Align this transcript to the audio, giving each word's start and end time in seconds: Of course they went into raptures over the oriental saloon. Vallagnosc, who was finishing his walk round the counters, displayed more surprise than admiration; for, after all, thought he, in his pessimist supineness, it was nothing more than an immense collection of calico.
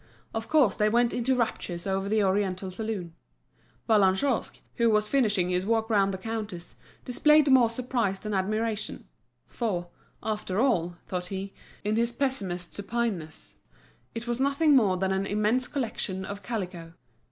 Of 0.33 0.49
course 0.49 0.75
they 0.75 0.89
went 0.89 1.13
into 1.13 1.35
raptures 1.35 1.85
over 1.85 2.09
the 2.09 2.23
oriental 2.23 2.71
saloon. 2.71 3.13
Vallagnosc, 3.87 4.57
who 4.77 4.89
was 4.89 5.07
finishing 5.07 5.51
his 5.51 5.63
walk 5.63 5.91
round 5.91 6.11
the 6.11 6.17
counters, 6.17 6.75
displayed 7.05 7.51
more 7.51 7.69
surprise 7.69 8.17
than 8.17 8.33
admiration; 8.33 9.05
for, 9.45 9.89
after 10.23 10.59
all, 10.59 10.95
thought 11.05 11.27
he, 11.27 11.53
in 11.83 11.97
his 11.97 12.11
pessimist 12.11 12.73
supineness, 12.73 13.57
it 14.15 14.25
was 14.25 14.41
nothing 14.41 14.75
more 14.75 14.97
than 14.97 15.11
an 15.11 15.27
immense 15.27 15.67
collection 15.67 16.25
of 16.25 16.41
calico. 16.41 16.93